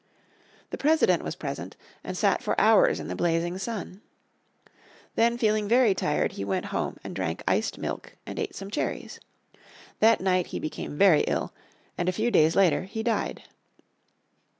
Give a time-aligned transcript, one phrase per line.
[0.71, 4.01] The President was present and sat for hours in the blazing sun.
[5.13, 9.19] Then feeling very tired he went home and drank iced milk and ate some cherries.
[9.99, 11.53] That night he became very ill,
[11.99, 13.43] and a few days later he died.